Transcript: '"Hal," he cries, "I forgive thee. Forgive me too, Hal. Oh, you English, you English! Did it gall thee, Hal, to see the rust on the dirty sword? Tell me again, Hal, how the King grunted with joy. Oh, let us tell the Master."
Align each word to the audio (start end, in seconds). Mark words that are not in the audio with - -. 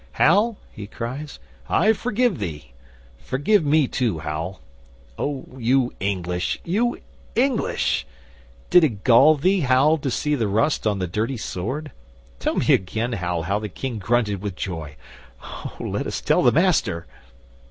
'"Hal," 0.13 0.57
he 0.71 0.87
cries, 0.87 1.37
"I 1.69 1.93
forgive 1.93 2.39
thee. 2.39 2.71
Forgive 3.19 3.63
me 3.63 3.87
too, 3.87 4.17
Hal. 4.17 4.59
Oh, 5.19 5.45
you 5.59 5.91
English, 5.99 6.59
you 6.63 6.97
English! 7.35 8.07
Did 8.71 8.83
it 8.83 9.03
gall 9.03 9.35
thee, 9.35 9.59
Hal, 9.59 9.99
to 9.99 10.09
see 10.09 10.33
the 10.33 10.47
rust 10.47 10.87
on 10.87 10.97
the 10.97 11.05
dirty 11.05 11.37
sword? 11.37 11.91
Tell 12.39 12.55
me 12.55 12.73
again, 12.73 13.13
Hal, 13.13 13.43
how 13.43 13.59
the 13.59 13.69
King 13.69 13.99
grunted 13.99 14.41
with 14.41 14.55
joy. 14.55 14.95
Oh, 15.43 15.75
let 15.79 16.07
us 16.07 16.19
tell 16.19 16.41
the 16.41 16.51
Master." 16.51 17.05